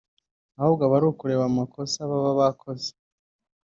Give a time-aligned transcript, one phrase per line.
[0.59, 2.89] ahubwo aba ari ukubera amakosa baba bakoze